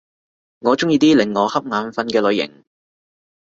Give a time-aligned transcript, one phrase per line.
[0.61, 2.65] 我鍾意啲令我瞌眼瞓嘅類型